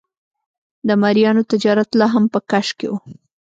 [0.87, 2.93] د مریانو تجارت لا هم په کش کې و.